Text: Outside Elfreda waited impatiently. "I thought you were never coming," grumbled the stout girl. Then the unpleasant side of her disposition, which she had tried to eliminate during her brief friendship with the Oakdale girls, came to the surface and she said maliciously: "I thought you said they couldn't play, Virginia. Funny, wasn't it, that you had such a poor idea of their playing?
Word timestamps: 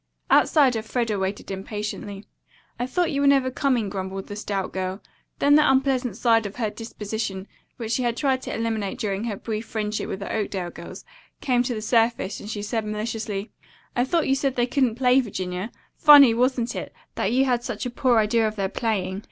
Outside 0.31 0.75
Elfreda 0.75 1.19
waited 1.19 1.51
impatiently. 1.51 2.25
"I 2.79 2.87
thought 2.87 3.11
you 3.11 3.21
were 3.21 3.27
never 3.27 3.51
coming," 3.51 3.87
grumbled 3.87 4.25
the 4.25 4.35
stout 4.35 4.73
girl. 4.73 4.99
Then 5.37 5.53
the 5.53 5.71
unpleasant 5.71 6.17
side 6.17 6.47
of 6.47 6.55
her 6.55 6.71
disposition, 6.71 7.47
which 7.77 7.91
she 7.91 8.01
had 8.01 8.17
tried 8.17 8.41
to 8.41 8.51
eliminate 8.55 8.97
during 8.97 9.25
her 9.25 9.37
brief 9.37 9.67
friendship 9.67 10.09
with 10.09 10.21
the 10.21 10.35
Oakdale 10.35 10.71
girls, 10.71 11.05
came 11.39 11.61
to 11.61 11.75
the 11.75 11.83
surface 11.83 12.39
and 12.39 12.49
she 12.49 12.63
said 12.63 12.83
maliciously: 12.83 13.51
"I 13.95 14.03
thought 14.03 14.27
you 14.27 14.33
said 14.33 14.55
they 14.55 14.65
couldn't 14.65 14.95
play, 14.95 15.19
Virginia. 15.21 15.71
Funny, 15.97 16.33
wasn't 16.33 16.75
it, 16.75 16.91
that 17.13 17.31
you 17.31 17.45
had 17.45 17.63
such 17.63 17.85
a 17.85 17.91
poor 17.91 18.17
idea 18.17 18.47
of 18.47 18.55
their 18.55 18.69
playing? 18.69 19.19